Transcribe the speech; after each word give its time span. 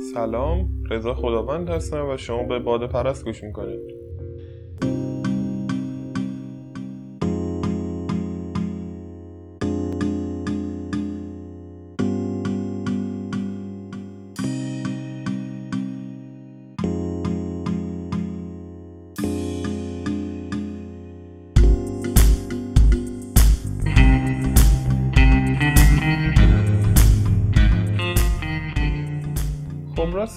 سلام 0.00 0.68
رضا 0.90 1.14
خداوند 1.14 1.68
هستم 1.68 2.08
و 2.08 2.16
شما 2.16 2.42
به 2.42 2.58
باده 2.58 2.86
پرست 2.86 3.24
گوش 3.24 3.44
می‌کنید. 3.44 3.80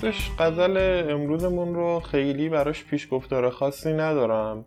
راستش 0.03 0.31
غزل 0.39 1.03
امروزمون 1.09 1.75
رو 1.75 1.99
خیلی 1.99 2.49
براش 2.49 2.83
پیش 2.83 3.07
گفتار 3.11 3.49
خاصی 3.49 3.93
ندارم. 3.93 4.65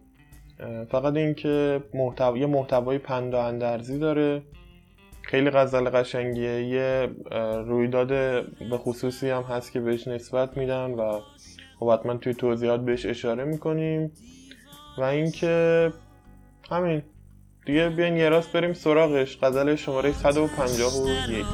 فقط 0.90 1.16
اینکه 1.16 1.82
محتوا 1.94 2.38
یه 2.38 2.46
محتوای 2.46 2.98
پند 2.98 3.34
و 3.34 3.36
اندرزی 3.36 3.98
داره. 3.98 4.42
خیلی 5.22 5.50
غزل 5.50 5.90
قشنگیه. 5.90 6.62
یه 6.62 7.10
رویداد 7.66 8.08
به 8.70 8.78
خصوصی 8.78 9.30
هم 9.30 9.42
هست 9.42 9.72
که 9.72 9.80
بهش 9.80 10.08
نسبت 10.08 10.56
میدن 10.56 10.90
و 10.90 11.20
خب 11.80 11.90
حتما 11.90 12.16
توی 12.16 12.34
توضیحات 12.34 12.80
بهش 12.80 13.06
اشاره 13.06 13.44
می‌کنیم. 13.44 14.12
و 14.98 15.02
اینکه 15.02 15.92
همین. 16.70 17.02
دیگه 17.66 17.88
بیاین 17.88 18.16
یه 18.16 18.28
راست 18.28 18.52
بریم 18.52 18.72
سراغش. 18.72 19.38
غزل 19.42 19.74
شماره 19.74 20.12
151 20.12 21.44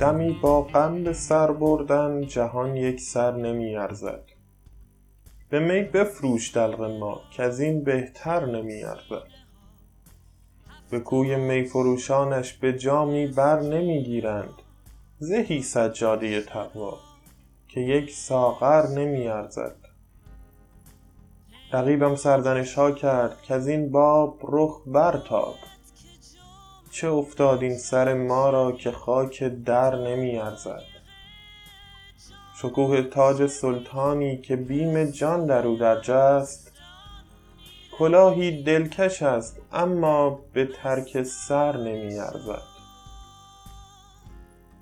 دمی 0.00 0.32
با 0.42 0.62
غم 0.62 1.04
به 1.04 1.12
سر 1.12 1.52
بردن 1.52 2.26
جهان 2.26 2.76
یک 2.76 3.00
سر 3.00 3.36
نمی 3.36 3.76
ارزد 3.76 4.22
به 5.50 5.60
می 5.60 5.82
بفروش 5.82 6.56
دلق 6.56 6.82
ما 6.82 7.20
از 7.38 7.60
این 7.60 7.84
بهتر 7.84 8.46
نمی 8.46 8.84
ارزد 8.84 9.28
به 10.90 11.00
کوی 11.00 11.36
می 11.36 11.64
فروشانش 11.64 12.52
به 12.52 12.72
جامی 12.72 13.26
بر 13.26 13.60
نمی 13.60 14.02
گیرند 14.02 14.54
زهی 15.18 15.62
سجاده 15.62 16.40
تقوا 16.42 16.98
که 17.68 17.80
یک 17.80 18.10
ساغر 18.10 18.86
نمی 18.86 19.28
ارزد 19.28 19.76
رقیبم 21.72 22.14
سرزنش 22.14 22.74
ها 22.74 22.90
کرد 22.90 23.36
از 23.48 23.68
این 23.68 23.90
باب 23.90 24.38
رخ 24.42 24.82
برتاب. 24.86 25.54
چه 26.90 27.08
افتاد 27.08 27.62
این 27.62 27.78
سر 27.78 28.14
ما 28.14 28.50
را 28.50 28.72
که 28.72 28.90
خاک 28.90 29.42
در 29.42 29.96
نمی 29.96 30.38
ارزد 30.38 30.82
شکوه 32.62 33.02
تاج 33.02 33.46
سلطانی 33.46 34.38
که 34.38 34.56
بیم 34.56 35.04
جان 35.04 35.46
در 35.46 35.66
او 35.66 35.76
درج 35.76 36.10
است 36.10 36.72
کلاهی 37.98 38.62
دلکش 38.62 39.22
است 39.22 39.60
اما 39.72 40.40
به 40.52 40.66
ترک 40.66 41.22
سر 41.22 41.76
نمی 41.76 42.18
ارزد 42.18 42.62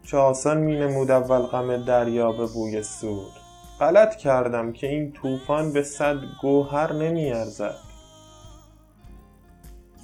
چه 0.06 0.16
آسان 0.16 0.58
می 0.58 0.76
نمود 0.76 1.10
اول 1.10 1.42
غم 1.42 1.84
دریا 1.84 2.32
به 2.32 2.46
بوی 2.46 2.82
سود. 2.82 3.32
غلط 3.80 4.16
کردم 4.16 4.72
که 4.72 4.86
این 4.86 5.12
طوفان 5.12 5.72
به 5.72 5.82
صد 5.82 6.16
گوهر 6.42 6.92
نمی 6.92 7.32
ارزد 7.32 7.87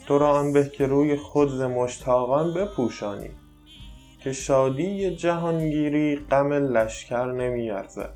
تو 0.06 0.18
را 0.18 0.30
آن 0.30 0.52
به 0.52 0.68
که 0.68 0.86
روی 0.86 1.16
خود 1.16 1.48
ز 1.48 1.60
مشتاقان 1.60 2.54
بپوشانی 2.54 3.30
که 4.24 4.32
شادی 4.32 5.16
جهانگیری 5.16 6.16
غم 6.16 6.52
لشکر 6.52 7.32
نمی 7.32 7.70
ارزد 7.70 8.14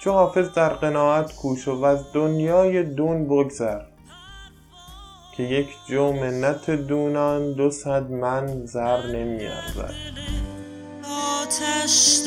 چو 0.00 0.12
حافظ 0.12 0.52
در 0.54 0.68
قناعت 0.68 1.36
کوش 1.36 1.68
و 1.68 1.84
از 1.84 2.12
دنیای 2.12 2.82
دون 2.82 3.26
بگذر 3.26 3.80
که 5.36 5.42
یک 5.42 5.68
جو 5.88 6.12
منت 6.12 6.70
دونان 6.70 7.52
دو 7.52 7.70
صد 7.70 8.10
من 8.10 8.66
زر 8.66 9.06
نمی 9.06 9.46
ارزد 9.46 9.94
آتش 11.02 12.22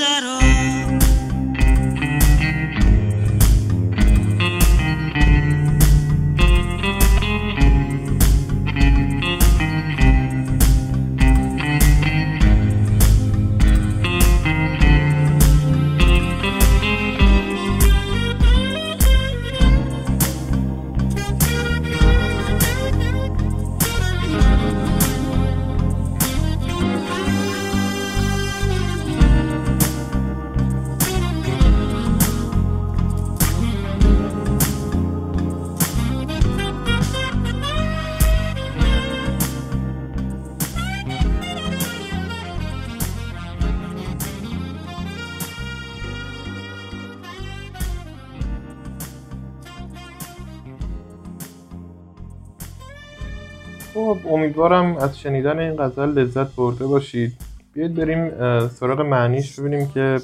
امیدوارم 54.46 54.98
از 54.98 55.20
شنیدن 55.20 55.60
این 55.60 55.76
غزل 55.76 56.10
لذت 56.10 56.56
برده 56.56 56.86
باشید. 56.86 57.34
بیاید 57.74 57.96
بریم 57.96 58.30
سراغ 58.68 59.02
معنیش 59.02 59.60
ببینیم 59.60 59.88
که 59.88 60.20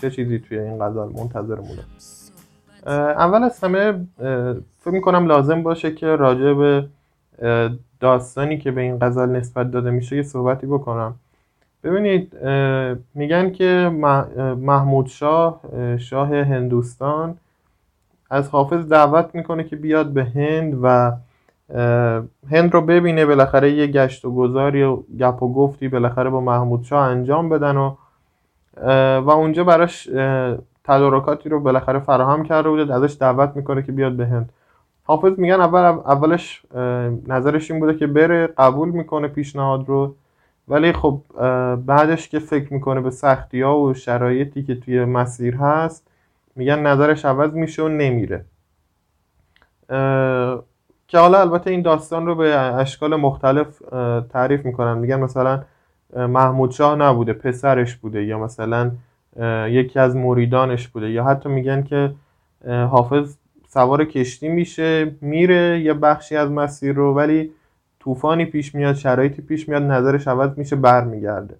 چه 0.00 0.10
چیزی 0.10 0.38
توی 0.38 0.58
این 0.58 0.78
غزل 0.78 1.20
منتظرمونه. 1.20 1.82
اول 2.86 3.42
از 3.42 3.64
همه 3.64 4.06
فکر 4.80 4.90
می‌کنم 4.90 5.26
لازم 5.26 5.62
باشه 5.62 5.94
که 5.94 6.06
راجع 6.06 6.52
به 6.52 6.88
داستانی 8.00 8.58
که 8.58 8.70
به 8.70 8.80
این 8.80 8.98
غزل 8.98 9.28
نسبت 9.28 9.70
داده 9.70 9.90
میشه 9.90 10.16
یه 10.16 10.22
صحبتی 10.22 10.66
بکنم. 10.66 11.14
ببینید 11.84 12.36
میگن 13.14 13.50
که 13.50 13.90
محمود 14.58 15.06
شاه 15.06 15.60
شاه 15.98 16.34
هندوستان 16.34 17.36
از 18.30 18.48
حافظ 18.48 18.88
دعوت 18.88 19.34
می‌کنه 19.34 19.64
که 19.64 19.76
بیاد 19.76 20.06
به 20.06 20.24
هند 20.24 20.78
و 20.82 21.12
هند 22.50 22.72
رو 22.72 22.80
ببینه 22.80 23.26
بالاخره 23.26 23.72
یه 23.72 23.86
گشت 23.86 24.24
و 24.24 24.34
گذاری 24.34 24.82
و 24.82 24.96
گپ 24.96 25.42
و 25.42 25.52
گفتی 25.52 25.88
بالاخره 25.88 26.30
با 26.30 26.40
محمود 26.40 26.82
شاه 26.82 27.08
انجام 27.08 27.48
بدن 27.48 27.76
و 27.76 27.94
و 29.20 29.30
اونجا 29.30 29.64
براش 29.64 30.08
تدارکاتی 30.84 31.48
رو 31.48 31.60
بالاخره 31.60 31.98
فراهم 31.98 32.42
کرده 32.42 32.68
بوده 32.68 32.94
ازش 32.94 33.16
دعوت 33.20 33.56
می‌کنه 33.56 33.82
که 33.82 33.92
بیاد 33.92 34.12
به 34.12 34.26
هند. 34.26 34.52
حافظ 35.04 35.38
میگن 35.38 35.60
اول 35.60 35.80
اولش 35.84 36.62
نظرش 37.26 37.70
این 37.70 37.80
بوده 37.80 37.94
که 37.94 38.06
بره 38.06 38.46
قبول 38.46 38.88
می‌کنه 38.88 39.28
پیشنهاد 39.28 39.88
رو 39.88 40.14
ولی 40.68 40.92
خب 40.92 41.20
بعدش 41.86 42.28
که 42.28 42.38
فکر 42.38 42.72
می‌کنه 42.72 43.00
به 43.00 43.10
سختی 43.10 43.60
ها 43.60 43.78
و 43.78 43.94
شرایطی 43.94 44.62
که 44.62 44.74
توی 44.74 45.04
مسیر 45.04 45.56
هست 45.56 46.08
میگن 46.56 46.78
نظرش 46.78 47.24
عوض 47.24 47.54
میشه 47.54 47.82
و 47.82 47.88
نمیره. 47.88 48.44
که 51.12 51.18
حالا 51.18 51.40
البته 51.40 51.70
این 51.70 51.82
داستان 51.82 52.26
رو 52.26 52.34
به 52.34 52.56
اشکال 52.56 53.16
مختلف 53.16 53.66
تعریف 54.32 54.64
می‌کنن 54.64 54.98
میگن 54.98 55.20
مثلا 55.20 55.62
محمود 56.16 56.70
شاه 56.70 56.96
نبوده 56.96 57.32
پسرش 57.32 57.96
بوده 57.96 58.24
یا 58.24 58.38
مثلا 58.38 58.90
یکی 59.68 59.98
از 59.98 60.16
مریدانش 60.16 60.88
بوده 60.88 61.10
یا 61.10 61.24
حتی 61.24 61.48
میگن 61.48 61.82
که 61.82 62.14
حافظ 62.66 63.36
سوار 63.68 64.04
کشتی 64.04 64.48
میشه 64.48 65.14
میره 65.20 65.80
یه 65.80 65.94
بخشی 65.94 66.36
از 66.36 66.50
مسیر 66.50 66.94
رو 66.94 67.14
ولی 67.14 67.50
طوفانی 68.00 68.44
پیش 68.44 68.74
میاد 68.74 68.94
شرایطی 68.94 69.42
پیش 69.42 69.68
میاد 69.68 69.82
نظرش 69.82 70.28
عوض 70.28 70.58
میشه 70.58 70.76
برمیگرده. 70.76 71.54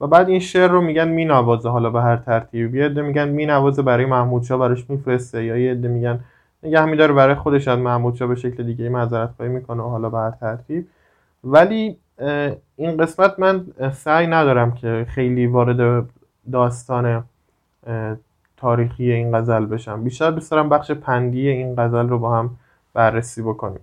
و 0.00 0.06
بعد 0.06 0.28
این 0.28 0.40
شعر 0.40 0.68
رو 0.68 0.80
میگن 0.80 1.08
مینوازه 1.08 1.68
حالا 1.68 1.90
به 1.90 2.02
هر 2.02 2.16
ترتیبی. 2.16 2.78
یه 2.78 2.88
میگن 2.88 3.28
مینوازه 3.28 3.82
برای 3.82 4.04
محمود 4.06 4.42
شاه 4.42 4.58
براش 4.58 4.90
میفرسته 4.90 5.44
یا 5.44 5.56
یه 5.56 5.70
عده 5.70 5.88
میگن 5.88 6.20
نگه 6.62 6.84
میداره 6.84 7.12
برای 7.14 7.34
خودش 7.34 7.68
از 7.68 7.78
محمود 7.78 8.18
به 8.18 8.34
شکل 8.34 8.62
دیگه 8.62 8.88
معذرت 8.88 9.30
خواهی 9.36 9.52
می‌کنه 9.52 9.82
و 9.82 9.88
حالا 9.88 10.10
به 10.10 10.36
ترتیب. 10.40 10.88
ولی 11.44 11.96
این 12.76 12.96
قسمت 12.96 13.38
من 13.38 13.66
سعی 13.92 14.26
ندارم 14.26 14.72
که 14.74 15.06
خیلی 15.08 15.46
وارد 15.46 16.08
داستان 16.52 17.24
تاریخی 18.56 19.12
این 19.12 19.38
غزل 19.38 19.66
بشم. 19.66 20.04
بیشتر 20.04 20.30
دوست 20.30 20.50
دارم 20.50 20.68
بخش 20.68 20.90
پندی 20.90 21.48
این 21.48 21.74
غزل 21.76 22.08
رو 22.08 22.18
با 22.18 22.38
هم 22.38 22.50
بررسی 22.94 23.42
بکنیم. 23.42 23.80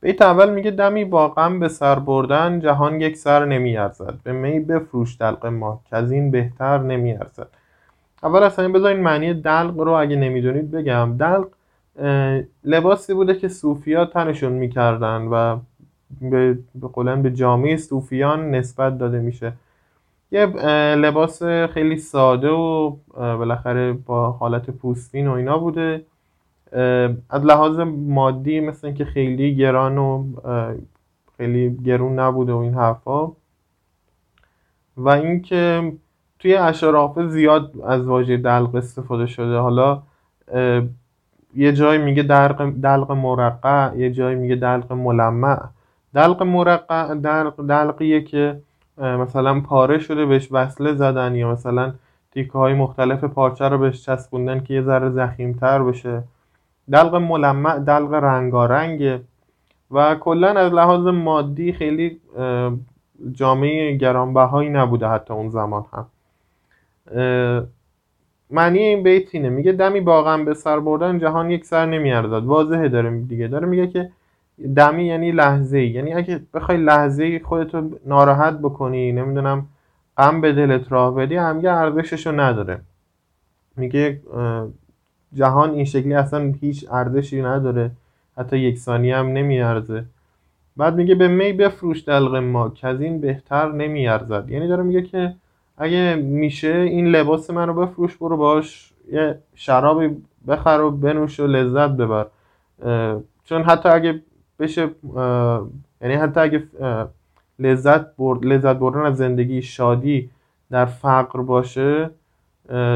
بیت 0.00 0.22
اول 0.22 0.50
میگه 0.50 0.70
دمی 0.70 1.04
با 1.04 1.28
غم 1.28 1.60
به 1.60 1.68
سر 1.68 1.98
بردن 1.98 2.60
جهان 2.60 3.00
یک 3.00 3.16
سر 3.16 3.44
نمیارزد. 3.44 4.14
به 4.24 4.32
می 4.32 4.60
بفروش 4.60 5.20
دلق 5.20 5.46
ما 5.46 5.80
که 5.90 5.96
از 5.96 6.12
این 6.12 6.30
بهتر 6.30 6.78
نمیارزد. 6.78 7.48
اول 8.24 8.42
اصلا 8.42 8.68
بذارین 8.68 9.02
معنی 9.02 9.34
دلق 9.34 9.78
رو 9.78 9.92
اگه 9.92 10.16
نمی‌دونید 10.16 10.70
بگم. 10.70 11.16
دلق 11.16 11.46
لباسی 12.64 13.14
بوده 13.14 13.34
که 13.34 13.48
صوفیا 13.48 14.04
تنشون 14.04 14.52
می‌کردن 14.52 15.22
و 15.22 15.58
به 16.20 16.58
قولن 16.92 17.22
به 17.22 17.30
جامعه 17.30 17.76
صوفیان 17.76 18.50
نسبت 18.50 18.98
داده 18.98 19.20
میشه. 19.20 19.52
یه 20.32 20.46
لباس 20.94 21.42
خیلی 21.42 21.96
ساده 21.96 22.50
و 22.50 22.96
بالاخره 23.14 23.92
با 23.92 24.30
حالت 24.30 24.70
پوستین 24.70 25.28
و 25.28 25.32
اینا 25.32 25.58
بوده. 25.58 26.04
از 27.30 27.44
لحاظ 27.44 27.78
مادی 28.08 28.60
مثل 28.60 28.86
اینکه 28.86 29.04
خیلی 29.04 29.56
گران 29.56 29.98
و 29.98 30.24
خیلی 31.36 31.76
گرون 31.84 32.18
نبوده 32.18 32.52
و 32.52 32.56
این 32.56 32.74
حرفا. 32.74 33.32
و 34.96 35.08
اینکه 35.08 35.92
توی 36.44 36.54
اشعار 36.56 36.96
حافظ 36.96 37.30
زیاد 37.30 37.72
از 37.86 38.06
واژه 38.06 38.36
دلق 38.36 38.74
استفاده 38.74 39.26
شده. 39.26 39.58
حالا 39.58 40.02
یه 41.54 41.72
جای 41.72 41.98
میگه 41.98 42.22
دلق 42.22 42.70
دلق 42.82 43.12
مرقع 43.12 43.96
یه 43.96 44.12
جای 44.12 44.34
میگه 44.34 44.54
دلق 44.54 44.92
ملمع. 44.92 45.58
دلق 46.14 46.42
مرقع 46.42 47.14
دلق 47.14 47.66
دلقیه 47.66 48.22
که 48.22 48.60
مثلا 48.98 49.60
پاره 49.60 49.98
شده 49.98 50.26
بهش 50.26 50.48
وصله 50.50 50.94
زدن 50.94 51.34
یا 51.34 51.52
مثلا 51.52 51.92
تیکه 52.32 52.52
های 52.52 52.74
مختلف 52.74 53.24
پارچه 53.24 53.68
رو 53.68 53.78
بهش 53.78 54.06
چسبوندن 54.06 54.60
که 54.60 54.74
یه 54.74 54.82
ذره 54.82 55.10
زخیمتر 55.10 55.82
بشه. 55.82 56.22
دلق 56.92 57.14
ملمع 57.14 57.78
دلق 57.78 58.12
رنگارنگه 58.12 59.20
و 59.90 60.14
کلا 60.14 60.48
از 60.48 60.72
لحاظ 60.72 61.06
مادی 61.06 61.72
خیلی 61.72 62.20
جامعه 63.32 63.96
گرانبهایی 63.96 64.68
نبوده 64.68 65.08
حتی 65.08 65.34
اون 65.34 65.48
زمان 65.50 65.84
هم. 65.92 66.06
معنی 68.50 68.78
این 68.78 69.02
بیت 69.02 69.34
اینه. 69.34 69.48
میگه 69.48 69.72
دمی 69.72 70.00
با 70.00 70.22
غم 70.22 70.44
به 70.44 70.54
سر 70.54 70.80
بردن 70.80 71.18
جهان 71.18 71.50
یک 71.50 71.64
سر 71.64 71.86
نمیارزد. 71.86 72.44
واضحه 72.44 72.88
داره 72.88 73.20
دیگه. 73.20 73.48
داره 73.48 73.66
میگه 73.66 73.86
که 73.86 74.10
دمی 74.76 75.04
یعنی 75.04 75.32
لحظه 75.32 75.78
ای 75.78 75.88
یعنی 75.88 76.14
اگه 76.14 76.40
بخوای 76.54 76.78
لحظه 76.78 77.24
ای 77.24 77.38
خودتو 77.38 77.90
ناراحت 78.06 78.58
بکنی 78.58 79.12
نمی‌دونم 79.12 79.66
غم 80.18 80.40
به 80.40 80.52
دلت 80.52 80.92
راه 80.92 81.14
بدی 81.14 81.36
همگه 81.36 81.70
ارزششو 81.70 82.40
نداره. 82.40 82.80
میگه 83.76 84.20
جهان 85.34 85.70
این 85.70 85.84
شکلی 85.84 86.14
اصلا 86.14 86.54
هیچ 86.60 86.86
ارزشی 86.90 87.42
نداره. 87.42 87.90
حتی 88.38 88.58
یک 88.58 88.78
ثانیه 88.78 89.16
هم 89.16 89.26
نمیارزه. 89.26 90.04
بعد 90.76 90.94
میگه 90.94 91.14
به 91.14 91.28
می 91.28 91.52
بفروش 91.52 92.08
دلق 92.08 92.36
ما 92.36 92.68
که 92.68 92.88
از 92.88 93.00
این 93.00 93.20
بهتر 93.20 93.72
نمیارزد. 93.72 94.50
یعنی 94.50 94.68
داره 94.68 94.82
میگه 94.82 95.02
که 95.02 95.34
اگه 95.78 96.14
میشه 96.14 96.68
این 96.68 97.06
لباس 97.06 97.50
من 97.50 97.68
رو 97.68 97.74
بفروش 97.74 98.16
برو 98.16 98.36
باش. 98.36 98.92
یه 99.12 99.38
شرابی 99.54 100.16
بخر 100.48 100.80
و 100.80 100.90
بنوش 100.90 101.40
و 101.40 101.46
لذت 101.46 101.90
ببر. 101.90 102.26
چون 103.44 103.62
حتی 103.62 103.88
اگه 103.88 104.22
بشه 104.58 104.90
یعنی 106.00 106.14
حتی 106.14 106.40
اگه 106.40 106.62
لذت 107.58 108.16
برد 108.16 108.44
لذت 108.44 108.76
بردن 108.76 109.00
از 109.00 109.16
زندگی 109.16 109.62
شادی 109.62 110.30
در 110.70 110.84
فقر 110.84 111.42
باشه 111.42 112.10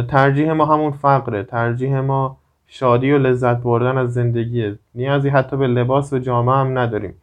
ترجیح 0.08 0.52
ما 0.52 0.64
همون 0.64 0.90
فقره. 0.90 1.42
ترجیح 1.42 2.00
ما 2.00 2.38
شادی 2.66 3.12
و 3.12 3.18
لذت 3.18 3.56
بردن 3.56 3.98
از 3.98 4.14
زندگیه. 4.14 4.78
نیازی 4.94 5.28
حتی 5.28 5.56
به 5.56 5.66
لباس 5.66 6.12
و 6.12 6.18
جامعه 6.18 6.56
هم 6.56 6.78
نداریم. 6.78 7.14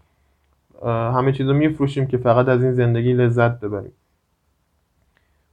همه 0.86 1.32
چیزو 1.32 1.54
میفروشیم 1.54 2.08
که 2.08 2.18
فقط 2.18 2.48
از 2.48 2.64
این 2.64 2.74
زندگی 2.74 3.14
لذت 3.14 3.60
ببریم. 3.60 3.92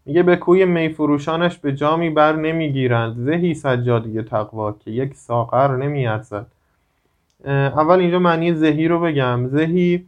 میگه 0.06 0.22
به 0.22 0.36
کوی 0.36 0.64
میفروشانش 0.64 1.58
به 1.58 1.72
جامی 1.72 2.10
بر 2.10 2.36
نمی‌گیرند. 2.36 3.16
زهی 3.16 3.54
سجادی 3.54 4.22
تقوا 4.22 4.72
که 4.72 4.90
یک 4.90 5.14
ساغر 5.14 5.76
نمیارزد. 5.76 6.46
اول 7.46 7.98
اینجا 7.98 8.18
معنی 8.18 8.54
زهی 8.54 8.88
رو 8.88 9.00
بگم. 9.00 9.46
زهی 9.46 10.04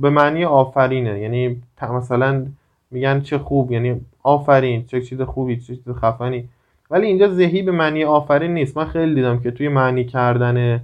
به 0.00 0.10
معنی 0.10 0.44
آفرینه. 0.44 1.20
یعنی 1.20 1.62
مثلا 1.82 2.46
میگن 2.90 3.20
چه 3.20 3.38
خوب 3.38 3.72
یعنی 3.72 4.00
آفرین 4.22 4.84
چه 4.86 5.00
چیز 5.00 5.20
خوبی 5.20 5.56
چه 5.56 5.76
چیز 5.76 5.88
خفنی. 5.88 6.48
ولی 6.90 7.06
اینجا 7.06 7.28
زهی 7.28 7.62
به 7.62 7.72
معنی 7.72 8.04
آفرین 8.04 8.54
نیست. 8.54 8.76
من 8.76 8.84
خیلی 8.84 9.14
دیدم 9.14 9.40
که 9.40 9.50
توی 9.50 9.68
معنی 9.68 10.04
کردن 10.04 10.80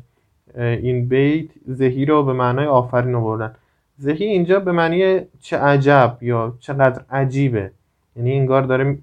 این 0.56 1.08
بیت 1.08 1.48
زهی 1.66 2.04
رو 2.04 2.22
به 2.22 2.32
معنای 2.32 2.66
آفرین 2.66 3.14
آوردن. 3.14 3.54
زهی 4.02 4.24
اینجا 4.24 4.60
به 4.60 4.72
معنی 4.72 5.20
چه 5.40 5.56
عجب 5.56 6.18
یا 6.20 6.54
چقدر 6.60 7.02
عجیبه. 7.10 7.70
یعنی 8.16 8.32
انگار 8.32 8.62
داره 8.62 8.98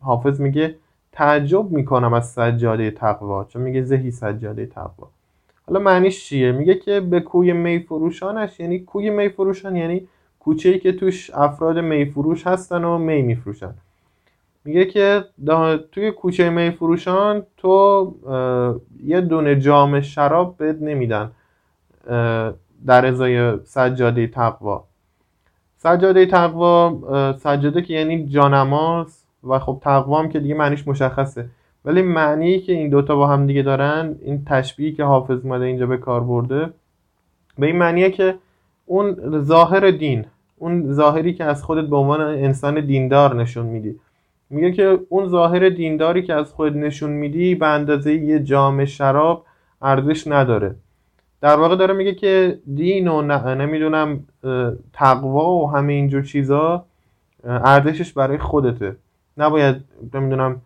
حافظ 0.00 0.40
میگه 0.40 0.76
تعجب 1.12 1.70
می‌کنم 1.70 2.12
از 2.12 2.28
سجاده 2.28 2.90
تقوا 2.90 3.44
چون 3.44 3.62
میگه 3.62 3.82
زهی 3.82 4.10
سجاده 4.10 4.66
تقوا. 4.66 5.08
حالا 5.66 5.80
معنیش 5.80 6.24
چیه؟ 6.24 6.52
میگه 6.52 6.74
که 6.74 7.00
به 7.00 7.20
کوی 7.20 7.52
می 7.52 7.78
فروشانش 7.78 8.60
یعنی 8.60 8.78
کوی 8.78 9.10
می 9.10 9.28
فروشان 9.28 9.76
یعنی 9.76 10.08
کوچه‌ای 10.40 10.78
که 10.78 10.92
توش 10.92 11.30
افراد 11.34 11.78
می 11.78 12.04
فروش 12.04 12.46
هستن 12.46 12.84
و 12.84 12.98
می 12.98 13.22
میفروشن. 13.22 13.74
میگه 14.64 14.84
که 14.84 15.24
توی 15.92 16.10
کوچه 16.10 16.50
می 16.50 16.70
فروشان 16.70 17.46
تو 17.56 18.14
یه 19.04 19.20
دونه 19.20 19.60
جام 19.60 20.00
شراب 20.00 20.56
بهت 20.56 20.76
نمیدن. 20.82 21.30
در 22.86 23.06
ازای 23.06 23.58
سجاده 23.64 24.26
تقوا. 24.26 24.84
سجاده 25.76 26.26
تقوا 26.26 26.98
سجاده 27.38 27.82
که 27.82 27.94
یعنی 27.94 28.26
جانماز 28.26 29.24
و 29.44 29.58
خب 29.58 29.78
تقوا 29.82 30.18
هم 30.18 30.28
که 30.28 30.40
دیگه 30.40 30.54
معنیش 30.54 30.88
مشخصه. 30.88 31.48
ولی 31.84 32.02
معنی 32.02 32.60
که 32.60 32.72
این 32.72 32.88
دوتا 32.88 33.16
با 33.16 33.26
هم 33.26 33.46
دیگه 33.46 33.62
دارن 33.62 34.14
این 34.22 34.44
تشبیهی 34.44 34.92
که 34.92 35.04
حافظ 35.04 35.44
اومده 35.44 35.64
اینجا 35.64 35.86
به 35.86 35.96
کار 35.96 36.24
برده 36.24 36.70
به 37.58 37.66
این 37.66 37.76
معنیه 37.76 38.10
که 38.10 38.34
اون 38.86 39.40
ظاهر 39.40 39.90
دین 39.90 40.24
اون 40.56 40.92
ظاهری 40.92 41.34
که 41.34 41.44
از 41.44 41.62
خودت 41.62 41.88
به 41.88 41.96
عنوان 41.96 42.20
انسان 42.20 42.86
دیندار 42.86 43.34
نشون 43.34 43.66
میدی. 43.66 44.00
میگه 44.50 44.72
که 44.72 44.98
اون 45.08 45.28
ظاهر 45.28 45.68
دینداری 45.68 46.22
که 46.22 46.34
از 46.34 46.52
خودت 46.52 46.76
نشون 46.76 47.10
میدی 47.10 47.54
به 47.54 47.66
اندازه 47.66 48.14
یه 48.14 48.38
جام 48.38 48.84
شراب 48.84 49.44
ارزش 49.82 50.26
نداره. 50.26 50.74
در 51.40 51.56
واقع 51.56 51.76
داره 51.76 51.94
میگه 51.94 52.14
که 52.14 52.58
دین 52.74 53.08
و 53.08 53.22
نه- 53.22 53.54
نمی‌دونم 53.54 54.26
تقوا 54.92 55.50
و 55.50 55.70
همه 55.70 55.92
اینجور 55.92 56.22
چیزا 56.22 56.84
ارزشش 57.44 58.12
برای 58.12 58.38
خودته. 58.38 58.96
نباید 59.36 59.76
نمی‌دونم 60.14 60.60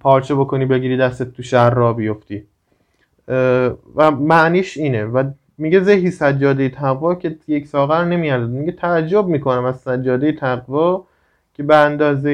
پارچه 0.00 0.34
بکنی 0.34 0.66
بگیری 0.66 0.96
دستت 0.96 1.32
تو 1.32 1.42
شهر 1.42 1.70
را 1.70 1.92
بیفتی. 1.92 2.44
و 3.96 4.10
معنیش 4.10 4.76
اینه. 4.76 5.04
و 5.04 5.30
میگه 5.58 5.80
زهی 5.80 6.10
سجاده 6.10 6.68
تقوا 6.68 7.14
که 7.14 7.36
یک 7.48 7.66
ساغر 7.66 8.04
نمیارزد 8.04 8.50
میگه 8.50 8.72
تعجب 8.72 9.26
می‌کنم 9.26 9.64
از 9.64 9.80
سجاده 9.80 10.32
تقوا 10.32 11.04
که 11.54 11.62
به 11.62 11.76
اندازه 11.76 12.32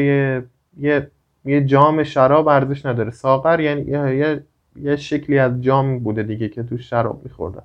یه 0.81 1.11
یه 1.45 1.65
جام 1.65 2.03
شراب 2.05 2.49
ارزش 2.49 2.87
نداره. 2.87 3.11
ساغر 3.11 3.61
یعنی 3.61 3.81
یه, 3.81 4.17
یه, 4.17 4.43
یه 4.83 4.97
شکلی 4.97 5.39
از 5.39 5.63
جام 5.63 5.99
بوده 5.99 6.23
دیگه 6.23 6.49
که 6.49 6.63
تو 6.63 6.79
شراب 6.79 7.21
میخوردن. 7.25 7.63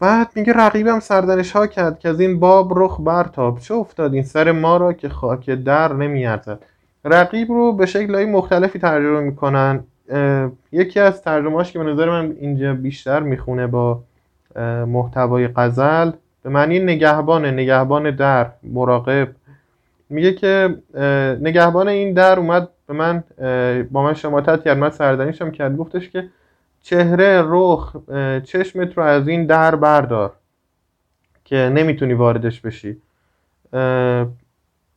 بعد 0.00 0.28
میگه 0.34 0.52
رقیبم 0.52 1.00
سردنش 1.00 1.52
ها 1.52 1.66
کرد 1.66 1.98
که 1.98 2.08
از 2.08 2.20
این 2.20 2.40
باب 2.40 2.72
رخ 2.78 3.00
برتاب. 3.00 3.58
چه 3.58 3.74
افتاد؟ 3.74 4.14
این 4.14 4.22
سر 4.22 4.52
ما 4.52 4.76
را 4.76 4.92
که 4.92 5.08
خاک 5.08 5.50
در 5.50 5.92
نمیارزد. 5.92 6.58
رقیب 7.04 7.48
رو 7.48 7.72
به 7.72 7.86
شکلهای 7.86 8.24
مختلفی 8.24 8.78
ترجمه 8.78 9.20
می‌کنن. 9.20 9.84
یکی 10.72 11.00
از 11.00 11.22
ترجمهاش 11.22 11.72
که 11.72 11.78
به 11.78 11.84
نظر 11.84 12.08
من 12.08 12.36
اینجا 12.40 12.74
بیشتر 12.74 13.20
می‌خونه 13.20 13.66
با 13.66 14.02
محتوای 14.86 15.48
غزل 15.48 16.10
به 16.42 16.50
معنی 16.50 16.78
نگهبان 16.78 17.46
نگهبان 17.46 18.16
در 18.16 18.46
مراقب. 18.62 19.28
میگه 20.08 20.32
که 20.32 20.76
نگهبان 21.40 21.88
این 21.88 22.14
در 22.14 22.38
اومد 22.38 22.68
به 22.86 22.94
من 22.94 23.24
با 23.90 24.02
من 24.02 24.14
شماتت 24.14 24.64
کرد. 24.64 24.78
من 24.78 24.90
سردنیشم 24.90 25.50
کرد. 25.50 25.76
گفتش 25.76 26.08
که 26.08 26.24
چهره 26.82 27.42
رخ 27.46 27.96
چشمت 28.44 28.98
رو 28.98 29.02
از 29.02 29.28
این 29.28 29.46
در 29.46 29.74
بردار 29.74 30.32
که 31.44 31.56
نمی‌تونی 31.56 32.14
واردش 32.14 32.60
بشی. 32.60 32.96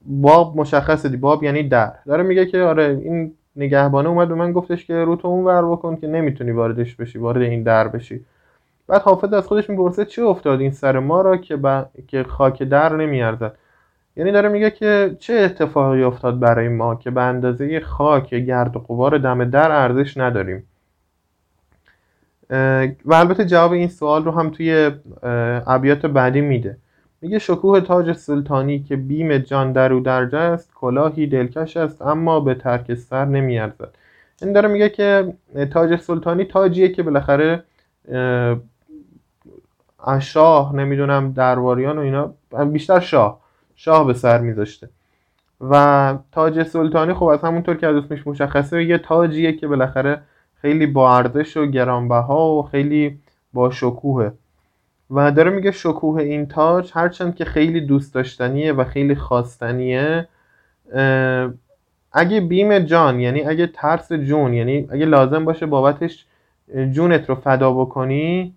باب 0.05 0.57
مشخصه 0.57 1.09
دی 1.09 1.17
باب 1.17 1.43
یعنی 1.43 1.63
در. 1.63 1.93
داره 2.05 2.23
میگه 2.23 2.45
که 2.45 2.61
آره 2.61 3.01
این 3.03 3.33
نگهبانه 3.55 4.09
اومد 4.09 4.27
به 4.27 4.35
من 4.35 4.51
گفتش 4.51 4.85
که 4.85 5.03
رو 5.03 5.15
تو 5.15 5.27
اون 5.27 5.45
ور 5.45 5.71
بکن 5.71 5.95
که 5.95 6.07
نمی‌تونی 6.07 6.51
واردش 6.51 6.95
بشی 6.95 7.19
وارد 7.19 7.41
این 7.41 7.63
در 7.63 7.87
بشی. 7.87 8.25
بعد 8.87 9.01
حافظ 9.01 9.33
از 9.33 9.47
خودش 9.47 9.69
می‌پرسه 9.69 10.05
چه 10.05 10.23
افتاد 10.23 10.61
این 10.61 10.71
سر 10.71 10.99
ما 10.99 11.21
را 11.21 11.37
که, 11.37 11.55
ب... 11.55 11.85
که 12.07 12.23
خاک 12.23 12.63
در 12.63 12.95
نمیارزد. 12.95 13.53
یعنی 14.15 14.31
داره 14.31 14.49
میگه 14.49 14.71
که 14.71 15.15
چه 15.19 15.33
اتفاقی 15.33 16.03
افتاد 16.03 16.39
برای 16.39 16.67
ما 16.67 16.95
که 16.95 17.11
به 17.11 17.21
اندازه 17.21 17.79
خاک 17.79 18.29
گرد 18.29 18.75
و 18.75 18.79
قبار 18.79 19.17
دم 19.17 19.49
در 19.49 19.71
ارزش 19.71 20.17
نداریم. 20.17 20.63
و 23.05 23.13
البته 23.13 23.45
جواب 23.45 23.71
این 23.71 23.87
سوال 23.87 24.25
رو 24.25 24.31
هم 24.31 24.49
توی 24.49 24.91
ابیات 25.67 26.05
بعدی 26.05 26.41
میده. 26.41 26.77
میگه 27.21 27.39
شکوه 27.39 27.81
تاج 27.81 28.13
سلطانی 28.13 28.79
که 28.79 28.95
بیم 28.95 29.37
جان 29.37 29.71
در 29.71 29.93
او 29.93 29.99
درجه 29.99 30.37
است 30.37 30.73
کلاهی 30.73 31.27
دلکش 31.27 31.77
است 31.77 32.01
اما 32.01 32.39
به 32.39 32.55
ترک 32.55 32.93
سر 32.93 33.25
نمیارزد. 33.25 33.95
این 34.41 34.53
داره 34.53 34.69
میگه 34.69 34.89
که 34.89 35.33
تاج 35.71 35.99
سلطانی 35.99 36.45
تاجیه 36.45 36.89
که 36.89 37.03
بالاخره 37.03 37.63
شاه 40.19 40.75
نمی‌دونم 40.75 41.31
درباریان 41.31 41.97
و 41.97 42.01
اینا 42.01 42.33
بیشتر 42.65 42.99
شاه 42.99 43.39
شاه 43.75 44.07
به 44.07 44.13
سر 44.13 44.41
میذاشته. 44.41 44.89
و 45.61 46.15
تاج 46.31 46.63
سلطانی 46.63 47.13
خب 47.13 47.25
از 47.25 47.41
همونطور 47.41 47.75
که 47.75 47.87
از 47.87 47.95
اسمش 47.95 48.27
مشخصه 48.27 48.83
یه 48.83 48.97
تاجیه 48.97 49.53
که 49.53 49.67
بالاخره 49.67 50.21
خیلی 50.63 50.85
با 50.85 51.17
ارزش 51.17 51.57
و 51.57 51.65
گرانبها 51.65 52.55
و 52.55 52.63
خیلی 52.63 53.19
با 53.53 53.71
شکوهه. 53.71 54.31
و 55.09 55.31
داره 55.31 55.49
میگه 55.51 55.71
شکوه 55.71 56.21
این 56.21 56.45
تاج 56.45 56.91
هرچند 56.93 57.35
که 57.35 57.45
خیلی 57.45 57.81
دوست 57.81 58.13
داشتنیه 58.13 58.73
و 58.73 58.83
خیلی 58.83 59.15
خواستنیه 59.15 60.27
اگه 62.11 62.41
بیم 62.41 62.79
جان 62.79 63.19
یعنی 63.19 63.41
اگه 63.41 63.67
ترس 63.67 64.11
جون 64.11 64.53
یعنی 64.53 64.87
اگه 64.91 65.05
لازم 65.05 65.45
باشه 65.45 65.65
بابتش 65.65 66.25
جونت 66.91 67.29
رو 67.29 67.35
فدا 67.35 67.73
بکنی 67.73 68.53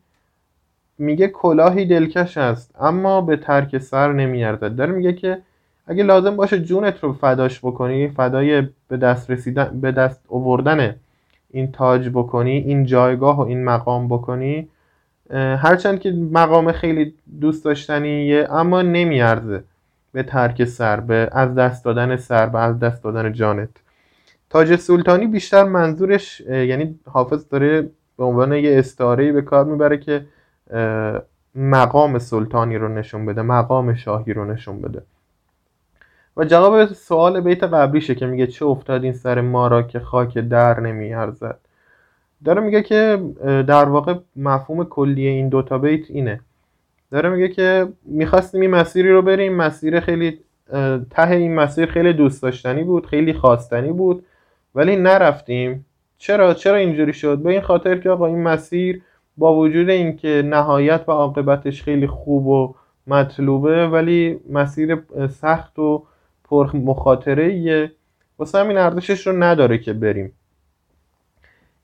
میگه 0.98 1.28
کلاهی 1.28 1.84
دلکش 1.86 2.38
است 2.38 2.75
اما 2.80 3.20
به 3.20 3.36
ترک 3.36 3.78
سر 3.78 4.12
نمیارزد. 4.12 4.76
داره 4.76 4.92
میگه 4.92 5.12
که 5.12 5.38
اگه 5.86 6.02
لازم 6.02 6.36
باشه 6.36 6.58
جونت 6.60 7.04
رو 7.04 7.12
فداش 7.12 7.60
بکنی 7.60 8.08
فدای 8.08 8.62
به 8.88 8.96
دست 8.96 9.30
رسیدن 9.30 9.80
به 9.80 9.92
دست 9.92 10.20
آوردن 10.28 10.96
این 11.56 11.72
تاج 11.72 12.08
بکنی 12.08 12.50
این 12.50 12.84
جایگاه 12.84 13.36
و 13.36 13.40
این 13.40 13.64
مقام 13.64 14.08
بکنی 14.08 14.68
هرچند 15.64 16.00
که 16.00 16.10
مقام 16.10 16.72
خیلی 16.72 17.14
دوست 17.40 17.64
داشتنیه 17.64 18.46
اما 18.50 18.82
نمیارزه 18.82 19.64
به 20.12 20.22
ترک 20.22 20.64
سر 20.64 21.00
به 21.00 21.28
از 21.32 21.54
دست 21.54 21.84
دادن 21.84 22.16
سر 22.16 22.46
به 22.46 22.58
از 22.58 22.78
دست 22.78 23.04
دادن 23.04 23.32
جانت. 23.32 23.68
تاج 24.50 24.76
سلطانی 24.76 25.26
بیشتر 25.26 25.64
منظورش 25.64 26.40
یعنی 26.40 26.98
حافظ 27.06 27.48
داره 27.48 27.82
به 28.18 28.25
عنوان 28.25 28.52
یه 28.52 28.78
استعاره 28.78 29.32
به 29.32 29.42
کار 29.42 29.64
می‌بره 29.64 29.98
که 29.98 30.26
مقام 31.54 32.18
سلطانی 32.18 32.78
رو 32.78 32.88
نشون 32.88 33.26
بده 33.26 33.42
مقام 33.42 33.94
شاهی 33.94 34.32
رو 34.32 34.44
نشون 34.44 34.80
بده. 34.80 35.02
و 36.37 36.45
جواب 36.45 36.85
سوال 36.85 37.40
بیت 37.40 37.64
قبلیشه 37.64 38.14
که 38.14 38.26
میگه 38.26 38.47
چه 38.47 38.66
افتاد 38.66 39.05
این 39.05 39.12
سر 39.12 39.40
ما 39.40 39.69
را 39.69 39.83
که 39.83 40.00
خاک 40.00 40.38
در 40.38 40.81
نمیارزد. 40.81 41.59
داره 42.45 42.61
میگه 42.61 42.83
که 42.83 43.23
در 43.45 43.85
واقع 43.85 44.14
مفهوم 44.37 44.85
کلی 44.85 45.26
این 45.26 45.49
دوتا 45.49 45.78
بیت 45.78 46.11
اینه. 46.11 46.40
داره 47.11 47.28
میگه 47.28 47.49
که 47.49 47.88
می‌خواستیم 48.05 48.61
این 48.61 48.71
مسیری 48.71 49.12
رو 49.12 49.23
بریم. 49.23 49.57
مسیر 49.57 50.00
خیلی 50.00 50.38
ته 51.11 51.31
این 51.31 51.55
مسیر 51.55 51.87
خیلی 51.87 52.12
دوست 52.12 52.43
داشتنی 52.43 52.85
بود 52.85 53.07
خیلی 53.07 53.33
خواستنی 53.33 53.93
بود 53.93 54.25
ولی 54.75 54.97
نرفتیم. 54.97 55.87
چرا؟ 56.19 56.55
چرا 56.55 56.76
اینجوری 56.76 57.12
شد؟ 57.12 57.38
به 57.38 57.50
این 57.50 57.61
خاطر 57.61 57.99
که 57.99 58.11
آقا 58.11 58.26
این 58.26 58.43
مسیر 58.43 59.02
با 59.37 59.57
وجود 59.57 59.90
اینکه 59.90 60.43
نهایت 60.47 61.05
و 61.09 61.12
عاقبتش 61.12 61.83
خیلی 61.83 62.07
خوب 62.07 62.47
و 62.47 62.75
مطلوبه 63.07 63.88
ولی 63.88 64.40
مسیر 64.50 64.99
سخت 65.28 65.78
و 65.78 66.02
پر 66.49 66.76
مخاطره 66.76 67.45
ایه. 67.45 67.93
واسه 68.38 68.59
همین 68.59 68.79
ارزشش 68.79 69.26
رو 69.26 69.43
نداره 69.43 69.79
که 69.79 69.93
بریم. 69.93 70.33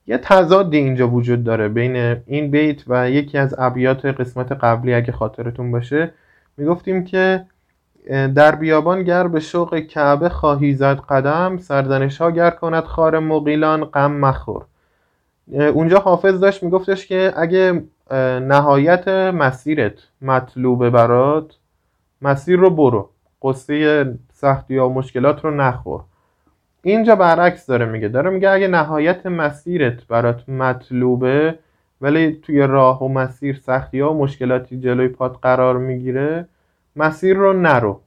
یه 0.06 0.18
تضادی 0.18 0.76
اینجا 0.76 1.08
وجود 1.08 1.44
داره 1.44 1.68
بین 1.68 2.16
این 2.26 2.50
بیت 2.50 2.82
و 2.86 3.10
یکی 3.10 3.38
از 3.38 3.54
ابیات 3.58 4.06
قسمت 4.06 4.52
قبلی 4.52 4.94
اگه 4.94 5.12
خاطرتون 5.12 5.70
باشه. 5.70 6.12
می‌گفتیم 6.56 7.04
که 7.04 7.44
در 8.10 8.54
بیابان 8.54 9.02
گر 9.02 9.28
به 9.28 9.40
شوق 9.40 9.78
کعبه 9.78 10.28
خواهی 10.28 10.74
زد 10.74 11.00
قدم 11.00 11.58
سرزنش 11.58 12.20
ها 12.20 12.30
گر 12.30 12.50
کند 12.50 12.84
خار 12.84 13.18
مقیلان 13.18 13.84
غم 13.84 14.12
مخور. 14.12 14.64
اونجا 15.52 15.98
حافظ 15.98 16.40
داشت 16.40 16.62
میگفتش 16.62 17.06
که 17.06 17.32
اگه 17.36 17.84
نهایت 18.40 19.08
مسیرت 19.08 19.94
مطلوبه 20.22 20.90
برات 20.90 21.54
مسیر 22.22 22.58
رو 22.58 22.70
برو. 22.70 23.08
قصه 23.42 24.04
سختی 24.42 24.74
یا 24.74 24.88
مشکلات 24.88 25.44
رو 25.44 25.50
نخور. 25.50 26.00
اینجا 26.82 27.16
برعکس 27.16 27.66
داره 27.66 27.86
میگه. 27.86 28.08
داره 28.08 28.30
میگه 28.30 28.50
اگه 28.50 28.68
نهایت 28.68 29.26
مسیرت 29.26 30.06
برات 30.06 30.48
مطلوبه 30.48 31.58
ولی 32.00 32.32
توی 32.32 32.60
راه 32.60 33.02
و 33.02 33.08
مسیر 33.08 33.56
سختی 33.56 34.00
ها 34.00 34.14
و 34.14 34.18
مشکلاتی 34.18 34.80
جلوی 34.80 35.08
پات 35.08 35.38
قرار 35.42 35.78
می‌گیره 35.78 36.48
مسیر 36.96 37.36
رو 37.36 37.52
نرو. 37.52 38.00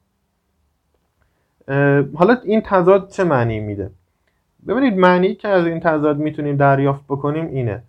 حالا 2.15 2.37
این 2.43 2.61
تضاد 2.61 3.09
چه 3.09 3.23
معنی 3.23 3.59
میده؟ 3.59 3.91
ببینید 4.67 4.97
معنی 4.97 5.35
که 5.35 5.47
از 5.47 5.65
این 5.65 5.79
تضاد 5.79 6.17
می‌تونیم 6.17 6.55
دریافت 6.55 7.03
بکنیم 7.09 7.47
اینه. 7.47 7.83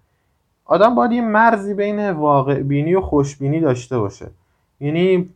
آدم 0.65 0.95
باید 0.95 1.13
یه 1.13 1.23
مرزی 1.23 1.75
بین 1.75 2.11
واقع 2.11 2.63
بینی 2.63 2.95
و 2.95 3.01
خوشبینی 3.01 3.61
داشته 3.61 3.99
باشه. 3.99 4.27
یعنی 4.81 5.29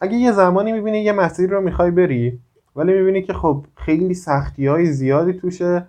اگه 0.00 0.16
یه 0.16 0.32
زمانی 0.32 0.72
می‌بینی 0.72 0.98
یه 0.98 1.12
مسیر 1.12 1.50
رو 1.50 1.60
می‌خوای 1.60 1.90
بری 1.90 2.38
ولی 2.76 2.92
می‌بینی 2.92 3.22
که 3.22 3.32
خب 3.32 3.64
خیلی 3.76 4.14
سختی 4.14 4.66
های 4.66 4.86
زیادی 4.86 5.32
توشه 5.32 5.86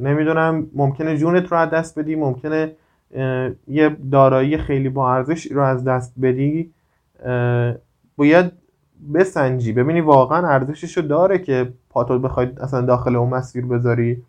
نمی‌دونم 0.00 0.66
ممکنه 0.74 1.16
جونت 1.16 1.52
رو 1.52 1.58
از 1.58 1.70
دست 1.70 1.98
بدی 1.98 2.16
ممکنه 2.16 2.72
یه 3.68 3.96
دارایی 4.12 4.58
خیلی 4.58 4.88
با 4.88 5.14
ارزش 5.14 5.46
رو 5.52 5.62
از 5.62 5.84
دست 5.84 6.14
بدی 6.22 6.70
باید 8.16 8.52
بسنجی. 9.14 9.72
ببینی 9.72 10.00
واقعا 10.00 10.48
ارزشش 10.48 10.96
رو 10.96 11.02
داره 11.02 11.38
که 11.38 11.72
پاتو 11.90 12.18
بخوای 12.18 12.48
اصلا 12.60 12.80
داخل 12.80 13.16
اون 13.16 13.28
مسیر 13.28 13.66
بذاری. 13.66 14.22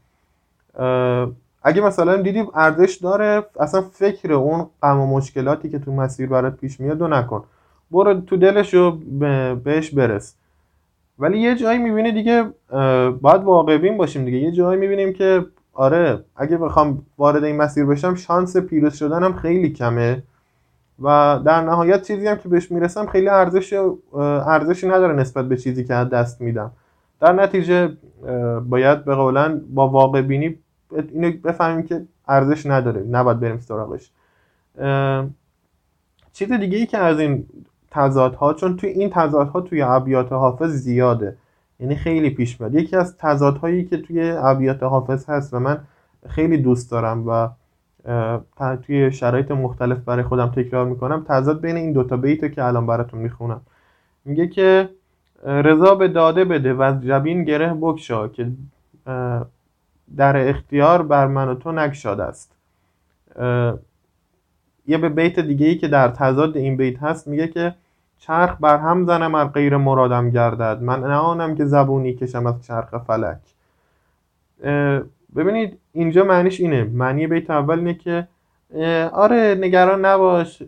اگه 1.64 1.82
مثلا 1.82 2.22
دیدی 2.22 2.44
ارزش 2.54 2.96
داره 2.96 3.44
اصلا 3.60 3.82
فکر 3.82 4.34
اون 4.34 4.68
غم 4.84 5.00
و 5.00 5.08
مشکلاتی 5.18 5.70
که 5.70 5.80
تو 5.80 5.94
مسیر 5.94 6.30
برات 6.30 6.58
پیش 6.58 6.80
میاد 6.80 7.02
و 7.02 7.08
نکن. 7.08 7.44
برو 7.96 8.22
تو 8.22 8.38
دلش 8.38 8.74
رو 8.74 8.92
بهش 9.64 9.90
برس. 9.90 10.36
ولی 11.20 11.40
یه 11.40 11.56
جایی 11.56 11.80
می‌بینی 11.80 12.12
دیگه 12.12 12.44
باید 13.22 13.44
واقع 13.44 13.78
بین 13.78 13.98
باشیم 13.98 14.26
دیگه. 14.26 14.38
یه 14.38 14.52
جایی 14.52 14.80
می‌بینیم 14.80 15.14
که 15.14 15.46
آره 15.74 16.24
اگه 16.36 16.58
بخوام 16.58 17.06
وارد 17.18 17.44
این 17.44 17.56
مسیر 17.58 17.86
بشم 17.86 18.16
شانس 18.16 18.58
پیروز 18.58 18.94
شدنم 18.96 19.34
خیلی 19.34 19.70
کمه. 19.70 20.24
و 21.02 21.40
در 21.46 21.62
نهایت 21.62 22.08
چیزی 22.08 22.28
هم 22.28 22.38
که 22.38 22.50
بهش 22.50 22.72
می‌رسم 22.72 23.06
خیلی 23.06 23.30
ارزش 23.30 23.80
ارزشی 24.46 24.88
نداره 24.88 25.14
نسبت 25.14 25.46
به 25.50 25.58
چیزی 25.58 25.84
که 25.84 25.94
دست 25.94 26.42
میدم. 26.42 26.72
در 27.22 27.34
نتیجه 27.34 27.98
باید 28.70 29.06
به 29.06 29.16
قولن 29.16 29.62
با 29.74 29.88
واقع 29.88 30.22
بینی 30.22 30.58
اینو 31.14 31.32
بفهمیم 31.44 31.86
که 31.86 32.02
ارزش 32.28 32.66
نداره. 32.66 33.02
نباید 33.02 33.40
بریم 33.40 33.60
سراغش. 33.60 34.12
چیز 36.34 36.52
دیگه 36.52 36.78
ای 36.78 36.86
که 36.86 36.98
از 36.98 37.20
این 37.20 37.48
تضادها 37.96 38.54
چون 38.54 38.78
توی 38.78 38.90
این 38.90 39.10
تضادها 39.10 39.62
توی 39.62 39.82
ابیات 39.82 40.32
حافظ 40.32 40.72
زیاده. 40.72 41.38
یعنی 41.80 41.96
خیلی 41.96 42.30
پیش 42.30 42.62
میاد. 42.62 42.76
یکی 42.76 42.96
از 42.96 43.18
تضادهایی 43.18 43.86
که 43.86 43.98
توی 43.98 44.32
ابیات 44.32 44.84
حافظ 44.84 45.30
هست 45.30 45.54
و 45.54 45.60
من 45.60 45.80
خیلی 46.30 46.58
دوست 46.58 46.92
دارم 46.92 47.28
و 47.28 47.50
توی 48.76 49.12
شرایط 49.12 49.52
مختلف 49.52 49.98
برای 49.98 50.24
خودم 50.24 50.48
تکرار 50.48 50.86
می‌کنم 50.86 51.26
تضاد 51.28 51.62
بین 51.62 51.76
این 51.76 51.94
دوتا 51.94 52.18
بیت 52.18 52.54
که 52.54 52.64
الان 52.64 52.86
براتون 52.88 53.20
می‌خونم. 53.20 53.62
میگه 54.26 54.48
که 54.48 54.90
رضا 55.46 55.96
به 55.96 56.08
داده 56.08 56.46
بده 56.46 56.74
و 56.74 56.82
از 56.82 57.02
جبین 57.02 57.44
گره 57.44 57.74
بکشا 57.82 58.28
که 58.28 58.52
در 60.18 60.50
اختیار 60.50 61.02
بر 61.02 61.28
من 61.28 61.48
و 61.48 61.56
تو 61.56 61.72
نگشاد 61.72 62.20
است. 62.20 62.52
یه 64.88 64.98
به 64.98 65.10
بیت 65.10 65.40
دیگه 65.40 65.68
ای 65.68 65.76
که 65.76 65.88
در 65.88 66.08
تضاد 66.08 66.58
این 66.58 66.78
بیت 66.78 67.04
هست 67.04 67.28
میگه 67.28 67.48
که 67.48 67.76
چرخ 68.20 68.58
بر 68.60 68.78
هم 68.78 69.06
زنم 69.06 69.36
ار 69.36 69.46
غیر 69.46 69.78
مرادم 69.78 70.30
گردد. 70.30 70.80
من 70.82 71.00
نه 71.00 71.16
آنم 71.16 71.56
که 71.56 71.66
زبونی 71.66 72.14
کشم 72.14 72.46
از 72.48 72.66
چرخ 72.66 72.98
فلک. 72.98 73.38
ببینید 75.36 75.80
اینجا 75.94 76.24
معنیش 76.24 76.60
اینه. 76.60 76.84
معنی 76.84 77.28
بیت 77.28 77.50
اول 77.50 77.80
اینه 77.80 77.94
که 77.94 78.28
آره 79.14 79.58
نگران 79.62 80.06
نباش. 80.06 80.64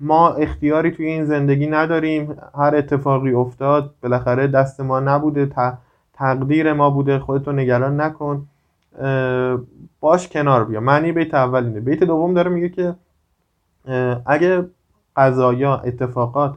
ما 0.00 0.30
اختیاری 0.30 0.90
توی 0.90 1.06
این 1.06 1.24
زندگی 1.24 1.66
نداریم. 1.66 2.36
هر 2.58 2.74
اتفاقی 2.76 3.32
افتاد 3.32 3.94
بالاخره 4.02 4.46
دست 4.46 4.80
ما 4.80 5.00
نبوده 5.00 5.50
تقدیر 6.14 6.72
ما 6.72 6.90
بوده. 6.90 7.18
خودتو 7.18 7.52
نگران 7.52 8.00
نکن. 8.00 8.46
باش 10.00 10.28
کنار 10.28 10.64
بیا. 10.64 10.80
معنی 10.80 11.12
بیت 11.12 11.34
اول 11.34 11.64
اینه. 11.64 11.80
بیت 11.80 12.04
دوم 12.04 12.34
داره 12.34 12.50
میگه 12.50 12.68
که 12.68 12.94
اگه 14.26 14.66
قضایا 15.16 15.76
اتفاقات 15.76 16.54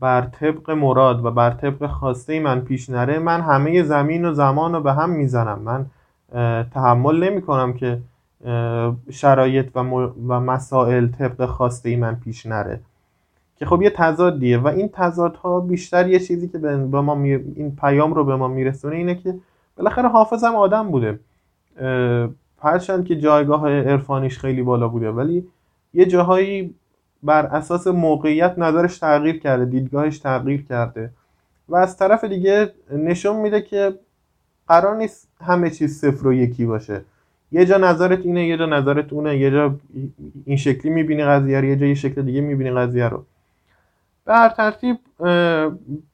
بر 0.00 0.20
طبق 0.22 0.70
مراد 0.70 1.24
و 1.24 1.30
بر 1.30 1.50
طبق 1.50 1.86
خواسته 1.86 2.40
من 2.40 2.60
پیش 2.60 2.90
نره 2.90 3.18
من 3.18 3.40
همه 3.40 3.82
زمین 3.82 4.24
و 4.24 4.34
زمان 4.34 4.72
رو 4.72 4.80
به 4.80 4.92
هم 4.92 5.10
می‌زنم. 5.10 5.58
من 5.58 5.86
تحمل 6.64 7.24
نمی 7.24 7.42
کنم 7.42 7.72
که 7.72 7.98
شرایط 9.10 9.76
و, 9.76 9.80
و 10.28 10.40
مسائل 10.40 11.06
طبق 11.08 11.46
خواسته 11.46 11.96
من 11.96 12.14
پیش 12.14 12.46
نره. 12.46 12.80
که 13.56 13.66
خب 13.66 13.82
یه 13.82 13.90
تضادیه 13.90 14.58
و 14.58 14.66
این 14.66 14.88
تضادها 14.92 15.60
بیشتر 15.60 16.08
یه 16.08 16.18
چیزی 16.18 16.48
که 16.48 16.58
به 16.58 17.00
ما 17.00 17.22
این 17.22 17.76
پیام 17.80 18.14
رو 18.14 18.24
به 18.24 18.36
ما 18.36 18.48
میرسونه 18.48 18.96
اینه 18.96 19.14
که 19.14 19.34
بالاخره 19.76 20.08
حافظم 20.08 20.54
آدم 20.54 20.90
بوده. 20.90 21.20
هرچند 22.62 23.04
که 23.04 23.16
جایگاه 23.16 23.70
عرفانیش 23.70 24.38
خیلی 24.38 24.62
بالا 24.62 24.88
بوده 24.88 25.10
ولی 25.10 25.46
یه 25.94 26.06
جاهایی 26.06 26.74
بر 27.22 27.46
اساس 27.46 27.86
موقعیت 27.86 28.54
نظرش 28.58 28.98
تغییر 28.98 29.38
کرده 29.38 29.64
دیدگاهش 29.64 30.18
تغییر 30.18 30.62
کرده. 30.62 31.10
و 31.68 31.76
از 31.76 31.96
طرف 31.96 32.24
دیگه 32.24 32.72
نشون 32.92 33.36
میده 33.36 33.62
که 33.62 33.94
قرار 34.68 34.96
نیست 34.96 35.28
همه 35.40 35.70
چیز 35.70 35.98
صفر 36.00 36.26
و 36.26 36.32
یکی 36.32 36.66
باشه. 36.66 37.00
یه 37.52 37.64
جا 37.64 37.76
نظرت 37.76 38.26
اینه 38.26 38.46
یه 38.46 38.58
جا 38.58 38.66
نظرت 38.66 39.12
اونه 39.12 39.38
یه 39.38 39.50
جا 39.50 39.74
این 40.44 40.56
شکلی 40.56 40.92
می‌بینی 40.92 41.24
قضیه 41.24 41.60
رو 41.60 41.66
یه 41.66 41.76
جا 41.76 41.86
یه 41.86 41.94
شکل 41.94 42.22
دیگه 42.22 42.40
می‌بینی 42.40 42.70
قضیه 42.70 43.08
رو. 43.08 43.24
به 44.24 44.34
هر 44.34 44.48
ترتیب 44.48 44.96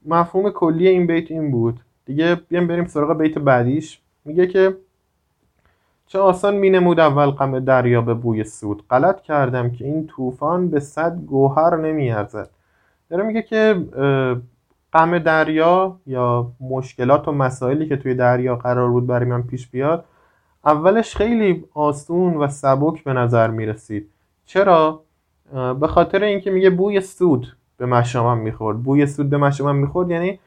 مفهوم 0.07 0.51
کلی 0.51 0.89
این 0.89 1.07
بیت 1.07 1.31
این 1.31 1.51
بود. 1.51 1.81
دیگه 2.07 2.41
بیام 2.49 2.67
بریم 2.67 2.87
سراغ 2.87 3.19
بیت 3.19 3.39
بعدیش. 3.39 4.01
میگه 4.25 4.47
که 4.47 4.77
چه 6.07 6.19
آسان 6.19 6.55
می 6.55 6.71
نمود 6.71 7.01
اول 7.01 7.31
غم 7.31 7.59
دریا 7.61 8.01
به 8.01 8.15
بوی 8.15 8.45
سود. 8.45 8.83
غلط 8.91 9.21
کردم 9.21 9.71
که 9.71 9.85
این 9.85 10.07
طوفان 10.07 10.71
به 10.71 10.81
صد 10.81 11.17
گوهر 11.27 11.77
نمی 11.77 12.11
ارزد. 12.11 12.51
داره 13.11 13.23
میگه 13.23 13.43
که 13.43 13.85
غم 14.93 15.19
دریا 15.19 15.97
یا 16.07 16.47
مشکلات 16.61 17.29
و 17.29 17.33
مسائلی 17.33 17.89
که 17.89 17.97
توی 17.97 18.15
دریا 18.15 18.57
قرار 18.57 18.91
بود 18.91 19.07
برای 19.07 19.29
من 19.29 19.43
پیش 19.43 19.69
بیاد 19.69 20.05
اولش 20.65 21.17
خیلی 21.17 21.65
آسون 21.75 22.37
و 22.37 22.49
سبک 22.49 23.05
به 23.05 23.13
نظر 23.13 23.51
می 23.51 23.67
رسید. 23.67 24.11
چرا؟ 24.47 25.03
به 25.81 25.87
خاطر 25.87 26.23
اینکه 26.23 26.51
میگه 26.51 26.71
بوی 26.71 27.01
سود 27.01 27.57
به 27.79 27.87
مشامم 27.87 28.39
می‌خورد 28.39 28.83
بوی 28.83 29.07
سود 29.07 29.31
به 29.31 29.37
مشامم 29.37 29.77
می‌خورد 29.77 30.11
یعنی 30.11 30.41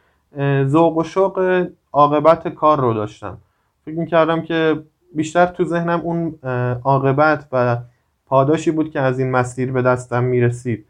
ذوق 0.66 0.98
و 0.98 1.04
شوق 1.04 1.68
عاقبت 1.94 2.48
کار 2.48 2.80
رو 2.80 2.94
داشتم. 2.94 3.38
فکر 3.86 4.00
می‌کردم 4.00 4.42
که 4.42 4.84
بیشتر 5.16 5.46
تو 5.46 5.66
ذهنم 5.66 6.00
اون 6.00 6.39
عاقبت 6.84 7.48
و 7.51 7.78
پاداشی 8.25 8.72
بود 8.72 8.92
که 8.92 9.00
از 9.00 9.20
این 9.20 9.32
مسیر 9.32 9.72
به 9.72 9.82
دستم 9.82 10.24
می‌رسید. 10.24 10.86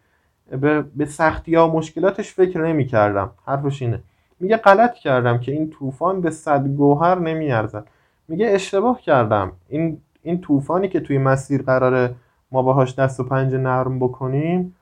به, 0.52 0.82
به 0.82 1.06
سختی 1.06 1.56
ها 1.56 1.70
و 1.70 1.78
مشکلاتش 1.78 2.34
فکر 2.34 2.62
نمی 2.62 2.86
کردم 2.86 3.30
حرفش 3.46 3.82
اینه. 3.82 4.00
میگه 4.40 4.58
غلط 4.58 4.94
کردم 4.94 5.40
که 5.40 5.52
این 5.52 5.70
طوفان 5.70 6.22
به 6.22 6.30
صد 6.30 6.68
گوهر 6.68 7.20
نمیارزد. 7.20 7.88
میگه 8.28 8.48
اشتباه 8.48 9.02
کردم. 9.02 9.52
این 9.70 9.98
این 10.24 10.42
طوفانی 10.42 10.88
که 10.88 11.00
توی 11.00 11.18
مسیر 11.18 11.62
قراره 11.62 12.16
ما 12.52 12.62
باهاش 12.62 12.96
دست 12.96 13.20
و 13.20 13.24
پنجه 13.24 13.58
نرم 13.58 14.00
بکنیم 14.00 14.76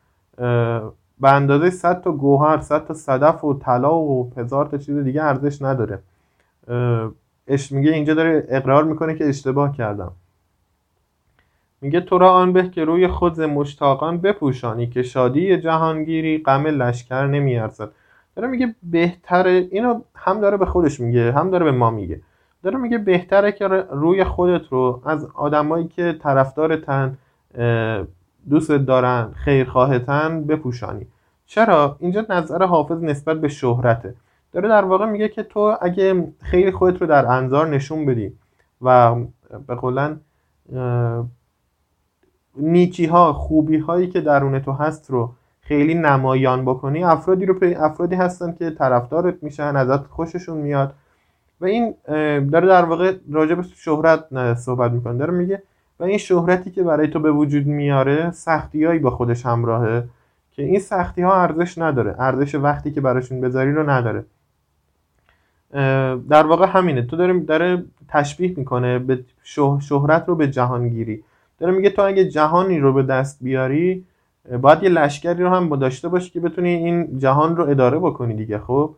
به 1.19 1.31
اندازه 1.31 1.69
100 1.69 2.01
تا 2.01 2.11
گوهر 2.11 2.61
100 2.61 2.85
تا 2.85 2.93
صدف 2.93 3.43
و 3.43 3.53
طلا 3.53 3.99
و 3.99 4.31
هزار 4.37 4.65
تا 4.65 4.77
چیز 4.77 4.97
دیگه 4.97 5.23
ارزش 5.23 5.61
نداره. 5.61 5.99
اش 7.47 7.71
میگه 7.71 7.91
اینجا 7.91 8.13
داره 8.13 8.45
اقرار 8.49 8.83
می‌کنه 8.83 9.15
که 9.15 9.29
اشتباه 9.29 9.75
کردم. 9.75 10.11
میگه 11.81 12.01
تو 12.01 12.17
را 12.17 12.31
آن 12.31 12.53
به 12.53 12.69
که 12.69 12.85
روی 12.85 13.07
خود 13.07 13.41
مشتاقان 13.41 14.17
بپوشانی 14.17 14.87
که 14.87 15.03
شادی 15.03 15.57
جهانگیری 15.57 16.37
غم 16.37 16.67
لشکر 16.67 17.27
نمیارزد. 17.27 17.89
داره 18.35 18.47
میگه 18.47 18.75
بهتره 18.83 19.67
اینو 19.71 20.01
هم 20.15 20.41
داره 20.41 20.57
به 20.57 20.65
خودش 20.65 20.99
میگه 20.99 21.31
هم 21.31 21.49
داره 21.49 21.65
به 21.65 21.71
ما 21.71 21.89
میگه. 21.89 22.21
داره 22.63 22.77
میگه 22.77 22.97
بهتره 22.97 23.51
که 23.51 23.67
روی 23.67 24.23
خودت 24.23 24.67
رو 24.69 25.01
از 25.05 25.27
آدمایی 25.33 25.87
که 25.87 26.13
طرفدارتن 26.21 27.17
دوست 28.49 28.71
دارن 28.71 29.31
خیرخواهتن 29.35 30.43
بپوشانی. 30.43 31.07
چرا؟ 31.45 31.95
اینجا 31.99 32.25
نظر 32.29 32.63
حافظ 32.63 33.03
نسبت 33.03 33.41
به 33.41 33.47
شهرته. 33.47 34.15
داره 34.57 34.69
در 34.69 34.85
واقع 34.85 35.05
میگه 35.05 35.29
که 35.29 35.43
تو 35.43 35.77
اگه 35.81 36.27
خیلی 36.41 36.71
خودت 36.71 37.01
رو 37.01 37.07
در 37.07 37.25
انظار 37.25 37.67
نشون 37.67 38.05
بدی 38.05 38.33
و 38.81 39.15
به 39.67 39.75
قولن 39.75 40.19
نیکی 42.55 43.05
ها 43.05 43.33
خوبی 43.33 43.77
هایی 43.77 44.07
که 44.07 44.21
درون 44.21 44.59
تو 44.59 44.71
هست 44.71 45.11
رو 45.11 45.33
خیلی 45.61 45.93
نمایان 45.93 46.65
بکنی 46.65 47.03
افرادی 47.03 47.45
رو 47.45 47.55
افرادی 47.77 48.15
هستن 48.15 48.51
که 48.51 48.69
طرفدارت 48.69 49.43
میشن 49.43 49.75
ازت 49.75 50.07
خوششون 50.07 50.57
میاد. 50.57 50.93
و 51.61 51.65
این 51.65 51.93
داره 52.51 52.67
در 52.67 52.85
واقع 52.85 53.15
راجع 53.31 53.55
به 53.55 53.63
شهرت 53.63 54.53
صحبت 54.53 54.91
می‌کنه. 54.91 55.17
داره 55.17 55.33
میگه 55.33 55.63
و 55.99 56.03
این 56.03 56.17
شهرتی 56.17 56.71
که 56.71 56.83
برای 56.83 57.07
تو 57.07 57.19
به 57.19 57.31
وجود 57.31 57.65
میاره 57.65 58.31
سختیایی 58.31 58.99
با 58.99 59.09
خودش 59.09 59.45
همراهه 59.45 60.03
که 60.51 60.63
این 60.63 60.79
سختی 60.79 61.21
ها 61.21 61.41
ارزش 61.41 61.77
نداره. 61.77 62.15
ارزش 62.19 62.55
وقتی 62.55 62.91
که 62.91 63.01
براشون 63.01 63.41
بذاری 63.41 63.71
رو 63.71 63.89
نداره. 63.89 64.25
در 66.29 66.47
واقع 66.47 66.65
همینه. 66.65 67.01
تو 67.01 67.17
داره, 67.17 67.39
داره 67.39 67.83
تشبیه 68.07 68.53
می‌کنه 68.57 68.99
به 68.99 69.25
شهرت 69.79 70.23
رو 70.27 70.35
به 70.35 70.47
جهانگیری. 70.47 71.23
داره 71.59 71.73
میگه 71.73 71.89
تو 71.89 72.01
اگه 72.01 72.29
جهانی 72.29 72.79
رو 72.79 72.93
به 72.93 73.03
دست 73.03 73.37
بیاری 73.41 74.05
باید 74.61 74.83
یه 74.83 74.89
لشکری 74.89 75.43
رو 75.43 75.49
هم 75.49 75.75
داشته 75.75 76.09
باشی 76.09 76.29
که 76.29 76.39
بتونی 76.39 76.69
این 76.69 77.19
جهان 77.19 77.55
رو 77.57 77.69
اداره 77.69 77.99
بکنی 77.99 78.33
دیگه 78.33 78.59
خب؟ 78.59 78.95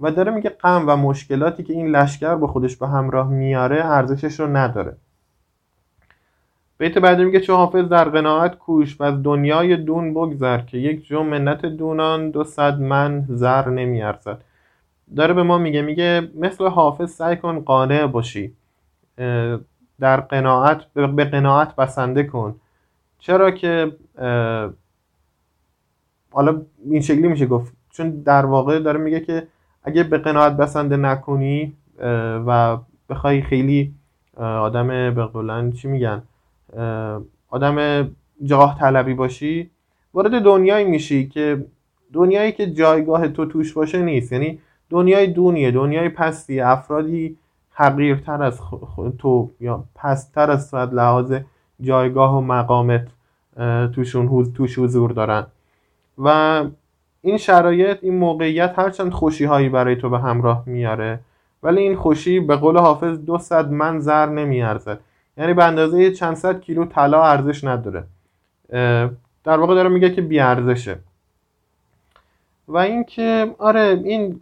و 0.00 0.10
داره 0.10 0.32
میگه 0.32 0.50
غم 0.50 0.84
و 0.88 0.96
مشکلاتی 0.96 1.62
که 1.62 1.72
این 1.72 1.86
لشکر 1.86 2.34
با 2.34 2.46
خودش 2.46 2.76
به 2.76 2.88
همراه 2.88 3.28
میاره 3.28 3.84
ارزشش 3.84 4.40
رو 4.40 4.56
نداره. 4.56 4.96
بیت 6.78 6.98
بعدی 6.98 7.24
میگه 7.24 7.40
چه 7.40 7.52
حافظ 7.52 7.88
در 7.88 8.08
قناعت 8.08 8.58
کوش 8.58 9.00
و 9.00 9.04
از 9.04 9.22
دنیای 9.22 9.76
دون 9.76 10.14
بگذر 10.14 10.58
که 10.58 10.78
یک 10.78 11.06
جو 11.06 11.22
منت 11.22 11.66
دونان 11.66 12.30
دو 12.30 12.44
صد 12.44 12.80
من 12.80 13.24
زر 13.28 13.68
نمیارزد. 13.68 14.38
داره 15.16 15.34
به 15.34 15.42
ما 15.42 15.58
میگه 15.58 15.82
میگه 15.82 16.28
مثل 16.34 16.66
حافظ 16.66 17.10
سعی 17.10 17.36
کن 17.36 17.60
قانع 17.60 18.06
باشی 18.06 18.52
در 20.00 20.20
قناعت 20.20 20.84
به 20.94 21.24
قناعت 21.24 21.76
بسنده 21.76 22.22
کن. 22.22 22.60
چرا 23.18 23.50
که 23.50 23.92
حالا 26.30 26.62
این 26.90 27.00
شکلی 27.00 27.28
میشه 27.28 27.46
گفت 27.46 27.72
چون 27.90 28.10
در 28.10 28.46
واقع 28.46 28.78
داره 28.78 28.98
میگه 28.98 29.20
که 29.20 29.46
اگه 29.82 30.02
به 30.04 30.18
قناعت 30.18 30.56
بسنده 30.56 30.96
نکنی 30.96 31.72
و 32.46 32.78
بخوای 33.08 33.42
خیلی 33.42 33.94
آدم 34.36 35.14
به 35.14 35.24
قولن 35.24 35.72
چی 35.72 35.88
میگن 35.88 36.22
آدم 37.48 38.08
جاه 38.44 38.78
طلبی 38.78 39.14
باشی 39.14 39.70
وارد 40.14 40.42
دنیایی 40.42 40.84
میشی 40.84 41.28
که 41.28 41.64
دنیایی 42.12 42.52
که 42.52 42.66
جایگاه 42.72 43.28
تو 43.28 43.46
توش 43.46 43.72
باشه 43.72 44.02
نیست. 44.02 44.32
یعنی 44.32 44.58
دنیای 44.90 45.26
دونیه 45.26 45.70
دنیای 45.70 46.08
پستی 46.08 46.60
افرادی 46.60 47.36
حقیرتر 47.70 48.42
از 48.42 48.60
تو 49.18 49.50
یا 49.60 49.84
پستر 49.94 50.50
از 50.50 50.74
لحاظ 50.74 51.34
جایگاه 51.80 52.36
و 52.36 52.40
مقامت 52.40 53.06
توشون 53.94 54.52
توش 54.52 54.78
حضور 54.78 55.10
دارن. 55.10 55.46
و 56.18 56.64
این 57.22 57.36
شرایط 57.36 57.98
این 58.02 58.18
موقعیت 58.18 58.74
هرچند 58.78 59.12
خوشی 59.12 59.44
هایی 59.44 59.68
برای 59.68 59.96
تو 59.96 60.10
به 60.10 60.18
همراه 60.18 60.62
میاره 60.66 61.20
ولی 61.62 61.80
این 61.80 61.96
خوشی 61.96 62.40
به 62.40 62.56
قول 62.56 62.78
حافظ 62.78 63.18
دو 63.18 63.38
صد 63.38 63.70
من 63.70 63.98
زر 63.98 64.26
نمیارزد 64.26 65.00
یعنی 65.36 65.54
به 65.54 65.64
اندازه 65.64 66.10
چند 66.10 66.34
صد 66.34 66.60
کیلو 66.60 66.84
طلا 66.84 67.24
ارزش 67.24 67.64
نداره. 67.64 68.04
در 69.44 69.58
واقع 69.60 69.74
داره 69.74 69.88
میگه 69.88 70.10
که 70.10 70.22
بی 70.22 70.40
ارزشه 70.40 70.98
و 72.68 72.76
اینکه 72.76 73.54
آره 73.58 74.00
این 74.04 74.40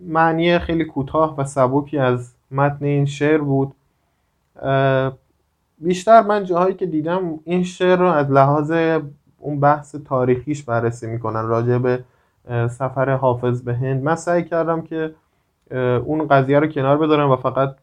معنی 0.00 0.58
خیلی 0.58 0.84
کوتاه 0.84 1.36
و 1.36 1.44
سبکی 1.44 1.98
از 1.98 2.34
متن 2.50 2.84
این 2.84 3.06
شعر 3.06 3.38
بود. 3.38 3.74
بیشتر 5.78 6.22
من 6.22 6.44
جاهایی 6.44 6.74
که 6.74 6.86
دیدم 6.86 7.40
این 7.44 7.62
شعر 7.62 7.98
رو 7.98 8.06
از 8.06 8.30
لحاظ 8.30 8.72
اون 9.38 9.60
بحث 9.60 9.94
تاریخیش 9.94 10.62
بررسی 10.62 11.06
می‌کنن 11.06 11.46
راجع 11.46 11.78
به 11.78 12.04
سفر 12.68 13.10
حافظ 13.10 13.62
به 13.62 13.74
هند. 13.74 14.02
من 14.02 14.14
سعی 14.14 14.44
کردم 14.44 14.82
که 14.82 15.14
اون 16.04 16.28
قضیه 16.28 16.58
رو 16.58 16.66
کنار 16.66 16.98
بذارم 16.98 17.30
و 17.30 17.36
فقط 17.36 17.76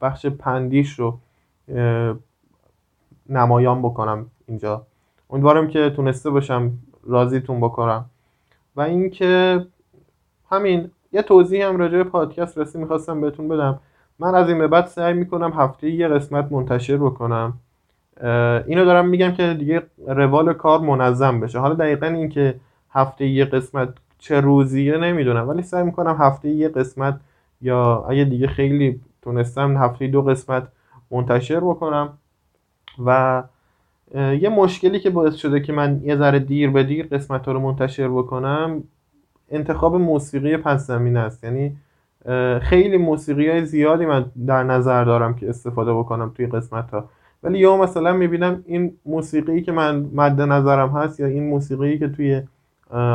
بخش 0.00 0.26
پندیش 0.26 0.98
رو 0.98 1.18
نمایان 3.28 3.82
بکنم 3.82 4.26
اینجا. 4.48 4.86
امیدوارم 5.30 5.68
که 5.68 5.90
تونسته 5.90 6.30
باشم 6.30 6.72
راضیتون 7.06 7.60
بکنم. 7.60 8.04
و 8.76 8.80
اینکه 8.80 9.66
همین 10.50 10.90
یه 11.12 11.22
توضیح 11.22 11.66
هم 11.66 11.76
راجع 11.76 11.96
به 11.96 12.04
پادکست 12.04 12.58
رسی 12.58 12.78
می‌خواستم 12.78 13.20
بهتون 13.20 13.48
بدم. 13.48 13.80
من 14.18 14.34
از 14.34 14.48
این 14.48 14.58
به 14.58 14.68
بعد 14.68 14.86
سعی 14.86 15.14
می‌کنم 15.14 15.52
هفته 15.52 15.90
یه 15.90 16.08
قسمت 16.08 16.52
منتشر 16.52 16.96
بکنم. 16.96 17.52
اینو 18.66 18.84
دارم 18.84 19.08
میگم 19.08 19.32
که 19.32 19.54
دیگه 19.54 19.82
روال 20.06 20.52
کار 20.52 20.80
منظم 20.80 21.40
بشه. 21.40 21.58
حالا 21.58 21.74
دقیقا 21.74 22.06
اینکه 22.06 22.60
هفته 22.90 23.26
یه 23.26 23.44
قسمت 23.44 23.88
چه 24.18 24.40
روزیه 24.40 24.96
نمی‌دونم 24.96 25.48
ولی 25.48 25.62
سعی 25.62 25.82
می‌کنم 25.82 26.16
هفته 26.20 26.48
یه 26.48 26.68
قسمت 26.68 27.20
یا 27.60 28.06
اگه 28.08 28.24
دیگه 28.24 28.46
خیلی 28.46 29.00
تونستم 29.22 29.76
هفته 29.76 30.06
دو 30.06 30.22
قسمت 30.22 30.68
منتشر 31.10 31.60
بکنم. 31.60 32.18
و 33.06 33.42
یه 34.14 34.48
مشکلی 34.48 35.00
که 35.00 35.10
باعث 35.10 35.34
شده 35.34 35.60
که 35.60 35.72
من 35.72 36.00
یه 36.04 36.16
ذره 36.16 36.38
دیر 36.38 36.70
به 36.70 36.82
دیر 36.82 37.06
قسمت 37.06 37.46
ها 37.46 37.52
رو 37.52 37.60
منتشر 37.60 38.08
بکنم 38.08 38.82
انتخاب 39.50 39.96
موسیقی 39.96 40.56
پس 40.56 40.86
زمین 40.86 41.16
است. 41.16 41.44
یعنی 41.44 41.76
خیلی 42.60 42.96
موسیقی 42.96 43.50
های 43.50 43.64
زیادی 43.64 44.06
من 44.06 44.24
در 44.46 44.62
نظر 44.62 45.04
دارم 45.04 45.34
که 45.34 45.48
استفاده 45.48 45.94
بکنم 45.94 46.32
توی 46.34 46.46
قسمت 46.46 46.90
ها 46.90 47.08
ولی 47.42 47.58
یا 47.58 47.76
مثلا 47.76 48.12
می‌بینم 48.12 48.64
این 48.66 48.92
موسیقی 49.06 49.62
که 49.62 49.72
من 49.72 50.10
مد 50.14 50.40
نظرم 50.40 50.88
هست 50.88 51.20
یا 51.20 51.26
این 51.26 51.46
موسیقی 51.48 51.98
که 51.98 52.08
توی 52.08 52.42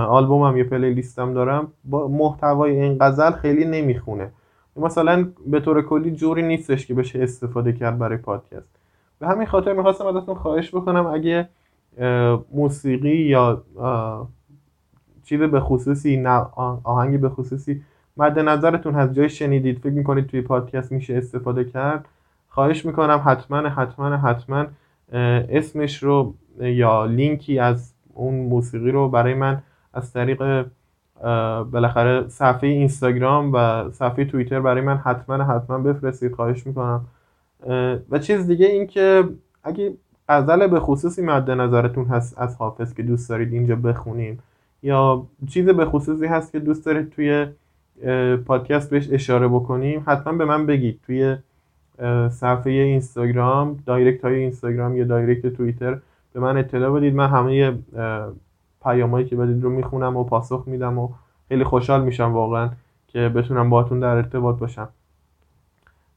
آلبومم 0.08 0.58
یا 0.58 0.64
پلی 0.64 0.94
لیستم 0.94 1.34
دارم 1.34 1.68
با 1.84 2.08
محتوای 2.08 2.82
این 2.82 2.98
غزل 3.02 3.32
خیلی 3.32 3.66
نمی‌خونه. 3.66 4.32
مثلا 4.76 5.28
به 5.48 5.60
طور 5.60 5.82
کلی 5.82 6.12
جوری 6.12 6.42
نیستش 6.42 6.88
که 6.88 6.94
بشه 6.94 7.24
استفاده 7.24 7.74
کرد 7.74 7.98
برای 8.00 8.18
پادکست. 8.18 8.81
به 9.22 9.28
همین 9.28 9.48
خاطر 9.48 9.74
می‌خواستم 9.74 10.06
ازتون 10.06 10.36
خواهش 10.36 10.76
بکنم 10.76 11.06
اگه 11.06 11.50
موسیقی 12.54 13.16
یا 13.16 13.64
چیز 15.24 15.40
به 15.40 15.60
خصوصی 15.60 16.26
آهنگی 16.84 17.18
به 17.18 17.30
خصوصی 17.30 17.84
مد 18.18 18.40
نظرتون 18.40 18.94
هست 18.94 19.14
جای 19.14 19.30
شنیدید 19.30 19.78
فکر 19.78 19.94
می‌کنید 19.94 20.28
توی 20.28 20.42
پادکست 20.42 20.92
میشه 20.92 21.18
استفاده 21.18 21.64
کرد 21.64 22.06
خواهش 22.50 22.86
می‌کنم 22.86 23.22
حتما 23.26 23.58
حتما 23.58 24.18
حتما 24.18 24.66
اسمش 25.50 26.04
رو 26.04 26.34
یا 26.60 27.06
لینکی 27.06 27.60
از 27.60 27.94
اون 28.14 28.36
موسیقی 28.36 28.92
رو 28.92 29.10
برای 29.10 29.34
من 29.34 29.62
از 29.94 30.14
طریق 30.14 30.66
بالاخره 31.72 32.28
صفحه 32.28 32.70
اینستاگرام 32.70 33.52
و 33.54 33.90
صفحه 33.92 34.26
توییتر 34.26 34.60
برای 34.60 34.82
من 34.82 34.98
حتما 34.98 35.44
حتما 35.44 35.78
بفرستید 35.78 36.36
خواهش 36.36 36.68
می‌کنم. 36.68 37.06
و 38.10 38.20
چیز 38.20 38.48
دیگه 38.48 38.66
این 38.66 38.88
که 38.88 39.24
اگه 39.64 39.94
غزل 40.30 40.68
به 40.68 40.80
خصوصی 40.80 41.22
مد 41.22 41.52
نظرتون 41.52 42.06
هست 42.06 42.38
از 42.38 42.56
حافظ 42.56 42.94
که 42.94 43.04
دوست 43.04 43.30
دارید 43.30 43.54
اینجا 43.54 43.76
بخونیم 43.76 44.40
یا 44.84 45.28
چیز 45.48 45.66
به 45.66 45.86
خصوصی 45.86 46.26
هست 46.26 46.52
که 46.52 46.60
دوست 46.60 46.86
دارید 46.86 47.10
توی 47.10 47.46
پادکست 48.46 48.90
بهش 48.90 49.08
اشاره 49.12 49.48
بکنیم 49.48 50.04
حتما 50.06 50.34
به 50.34 50.46
من 50.46 50.66
بگید. 50.66 51.00
توی 51.06 51.36
صفحه 52.30 52.72
اینستاگرام 52.72 53.80
دایرکت 53.86 54.26
های 54.26 54.36
اینستاگرام 54.36 54.98
یا 54.98 55.04
دایرکت 55.04 55.48
توییتر 55.48 55.98
به 56.34 56.40
من 56.40 56.58
اطلاع 56.58 56.92
بدید. 56.92 57.16
من 57.16 57.28
همه 57.28 57.78
پیامایی 58.84 59.26
که 59.26 59.36
بدید 59.36 59.64
رو 59.64 59.70
می‌خونم 59.70 60.18
و 60.18 60.24
پاسخ 60.24 60.64
میدم 60.68 61.00
و 61.00 61.10
خیلی 61.50 61.64
خوشحال 61.64 62.04
میشم 62.04 62.34
واقعا 62.34 62.70
که 63.08 63.30
بتونم 63.30 63.70
باهاتون 63.70 64.00
در 64.00 64.16
ارتباط 64.16 64.60
باشم. 64.60 64.90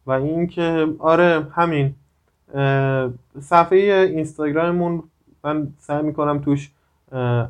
و 0.06 0.12
اینکه 0.12 0.86
آره 0.98 1.46
همین 1.52 1.94
صفحه 3.40 3.78
اینستاگراممون 4.12 5.02
من 5.44 5.68
سعی 5.78 6.02
می‌کنم 6.02 6.38
توش 6.38 6.70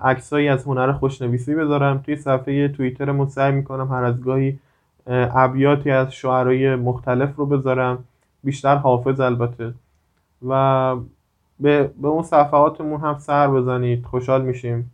عکسایی 0.02 0.48
از 0.48 0.64
هنر 0.64 0.92
خوشنویسی 0.92 1.54
بذارم. 1.54 1.98
توی 1.98 2.16
صفحه 2.16 2.68
توییترمون 2.68 3.28
سعی 3.28 3.52
می‌کنم 3.52 3.88
هر 3.92 4.04
از 4.04 4.20
گاهی 4.20 4.58
ابیاتی 5.06 5.90
از 5.90 6.12
شعرهای 6.12 6.76
مختلف 6.76 7.36
رو 7.36 7.46
بذارم. 7.46 8.04
بیشتر 8.44 8.76
حافظ 8.76 9.20
البته. 9.20 9.74
و 10.48 10.96
به, 11.60 11.90
به 12.02 12.08
اون 12.08 12.22
صفحاتمون 12.22 13.00
هم 13.00 13.18
سر 13.18 13.48
بزنید. 13.48 14.04
خوشحال 14.04 14.42
میشیم. 14.42 14.90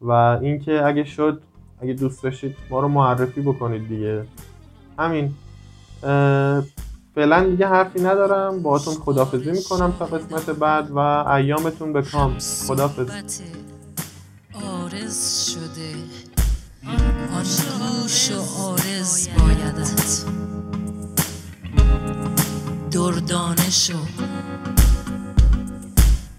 و 0.00 0.10
اینکه 0.10 0.86
اگه 0.86 1.04
شد 1.04 1.42
اگه 1.82 1.92
دوست 1.92 2.22
داشتید 2.22 2.56
ما 2.70 2.80
رو 2.80 2.88
معرفی 2.88 3.40
بکنید 3.40 3.88
دیگه. 3.88 4.24
همین. 4.98 5.34
فعلا 7.14 7.50
دیگه 7.50 7.66
حرفی 7.66 8.00
ندارم. 8.00 8.62
باهاتون 8.62 8.94
خدافزی 8.94 9.50
می‌کنم 9.50 9.92
تا 9.98 10.04
قسمت 10.04 10.50
بعد 10.50 10.90
و 10.90 10.98
ایامتون 10.98 11.92
به 11.92 12.02
کام. 12.02 12.38
خدافز 12.66 13.08
آرز 14.54 15.46
شده. 15.50 15.94
آن 17.32 17.46
و 17.46 18.62
آرز 18.62 19.28
بایدت. 19.38 20.24
دردانه 22.90 23.70
شو 23.70 23.98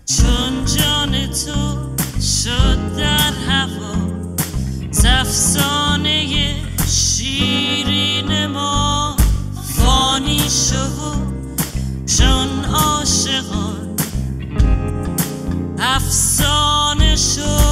چون 0.06 0.66
جان 0.66 1.28
تو 1.28 1.78
شد 2.22 2.96
در 2.98 3.34
هوا 3.48 3.96
زفزانه 4.92 6.56
شیرین 6.88 8.48
ما. 8.48 9.01
فانی 10.22 10.40
شو 10.50 11.16
چون 12.06 12.66
عاشقان 12.66 13.96
افسانه 15.80 17.16
شو. 17.16 17.71